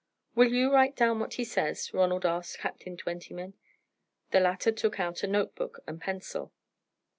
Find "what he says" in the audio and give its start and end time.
1.19-1.93